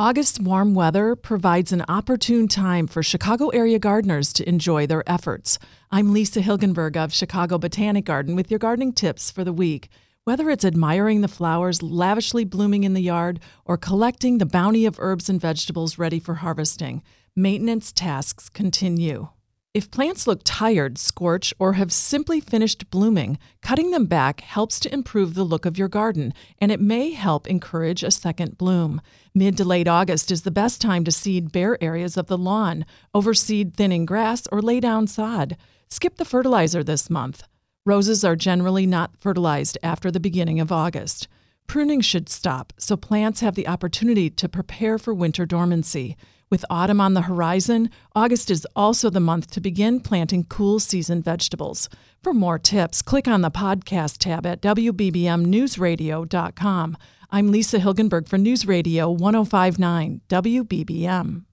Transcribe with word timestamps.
August's 0.00 0.40
warm 0.40 0.72
weather 0.72 1.14
provides 1.14 1.72
an 1.72 1.84
opportune 1.86 2.48
time 2.48 2.86
for 2.86 3.02
Chicago 3.02 3.48
area 3.50 3.78
gardeners 3.78 4.32
to 4.32 4.48
enjoy 4.48 4.86
their 4.86 5.06
efforts. 5.06 5.58
I'm 5.90 6.14
Lisa 6.14 6.40
Hilgenberg 6.40 6.96
of 6.96 7.12
Chicago 7.12 7.58
Botanic 7.58 8.06
Garden 8.06 8.34
with 8.34 8.50
your 8.50 8.56
gardening 8.56 8.94
tips 8.94 9.30
for 9.30 9.44
the 9.44 9.52
week. 9.52 9.90
Whether 10.24 10.48
it's 10.48 10.64
admiring 10.64 11.20
the 11.20 11.28
flowers 11.28 11.82
lavishly 11.82 12.46
blooming 12.46 12.84
in 12.84 12.94
the 12.94 13.02
yard 13.02 13.40
or 13.66 13.76
collecting 13.76 14.38
the 14.38 14.46
bounty 14.46 14.86
of 14.86 14.98
herbs 14.98 15.28
and 15.28 15.38
vegetables 15.38 15.98
ready 15.98 16.18
for 16.18 16.36
harvesting, 16.36 17.02
maintenance 17.36 17.92
tasks 17.92 18.48
continue. 18.48 19.28
If 19.72 19.92
plants 19.92 20.26
look 20.26 20.40
tired, 20.42 20.98
scorch, 20.98 21.54
or 21.60 21.74
have 21.74 21.92
simply 21.92 22.40
finished 22.40 22.90
blooming, 22.90 23.38
cutting 23.62 23.92
them 23.92 24.06
back 24.06 24.40
helps 24.40 24.80
to 24.80 24.92
improve 24.92 25.34
the 25.34 25.44
look 25.44 25.64
of 25.64 25.78
your 25.78 25.86
garden, 25.86 26.34
and 26.58 26.72
it 26.72 26.80
may 26.80 27.12
help 27.12 27.46
encourage 27.46 28.02
a 28.02 28.10
second 28.10 28.58
bloom. 28.58 29.00
Mid 29.32 29.56
to 29.58 29.64
late 29.64 29.86
August 29.86 30.32
is 30.32 30.42
the 30.42 30.50
best 30.50 30.80
time 30.80 31.04
to 31.04 31.12
seed 31.12 31.52
bare 31.52 31.80
areas 31.80 32.16
of 32.16 32.26
the 32.26 32.36
lawn, 32.36 32.84
overseed 33.14 33.74
thinning 33.74 34.06
grass, 34.06 34.48
or 34.50 34.60
lay 34.60 34.80
down 34.80 35.06
sod. 35.06 35.56
Skip 35.88 36.16
the 36.16 36.24
fertilizer 36.24 36.82
this 36.82 37.08
month. 37.08 37.44
Roses 37.86 38.24
are 38.24 38.34
generally 38.34 38.86
not 38.86 39.16
fertilized 39.20 39.78
after 39.84 40.10
the 40.10 40.18
beginning 40.18 40.58
of 40.58 40.72
August. 40.72 41.28
Pruning 41.68 42.00
should 42.00 42.28
stop 42.28 42.72
so 42.76 42.96
plants 42.96 43.38
have 43.38 43.54
the 43.54 43.68
opportunity 43.68 44.30
to 44.30 44.48
prepare 44.48 44.98
for 44.98 45.14
winter 45.14 45.46
dormancy. 45.46 46.16
With 46.50 46.64
autumn 46.68 47.00
on 47.00 47.14
the 47.14 47.22
horizon, 47.22 47.88
August 48.16 48.50
is 48.50 48.66
also 48.74 49.08
the 49.08 49.20
month 49.20 49.52
to 49.52 49.60
begin 49.60 50.00
planting 50.00 50.42
cool 50.42 50.80
season 50.80 51.22
vegetables. 51.22 51.88
For 52.24 52.34
more 52.34 52.58
tips, 52.58 53.02
click 53.02 53.28
on 53.28 53.42
the 53.42 53.52
podcast 53.52 54.16
tab 54.18 54.44
at 54.44 54.60
WBBMNewsRadio.com. 54.60 56.96
I'm 57.30 57.52
Lisa 57.52 57.78
Hilgenberg 57.78 58.26
for 58.26 58.36
News 58.36 58.66
Radio 58.66 59.12
1059 59.12 60.22
WBBM. 60.28 61.44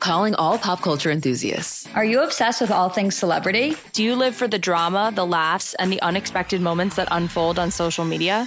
Calling 0.00 0.34
all 0.36 0.56
pop 0.56 0.80
culture 0.80 1.10
enthusiasts. 1.10 1.86
Are 1.94 2.04
you 2.04 2.22
obsessed 2.22 2.62
with 2.62 2.70
all 2.70 2.88
things 2.88 3.14
celebrity? 3.14 3.76
Do 3.92 4.02
you 4.02 4.14
live 4.14 4.34
for 4.34 4.48
the 4.48 4.58
drama, 4.58 5.12
the 5.14 5.26
laughs, 5.26 5.74
and 5.74 5.92
the 5.92 6.00
unexpected 6.00 6.62
moments 6.62 6.96
that 6.96 7.08
unfold 7.10 7.58
on 7.58 7.70
social 7.70 8.06
media? 8.06 8.46